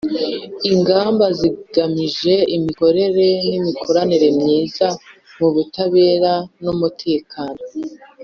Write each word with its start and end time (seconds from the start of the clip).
ingamba 0.69 1.25
zigamije 1.39 2.33
imikorere 2.55 3.27
n'imikoranire 3.49 4.27
myiza 4.39 4.87
mu 5.37 5.47
butabera 5.55 6.33
n'umutekano 6.63 7.61